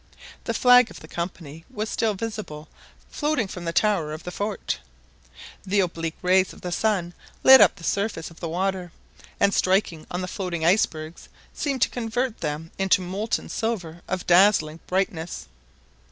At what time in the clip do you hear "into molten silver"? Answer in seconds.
12.79-14.01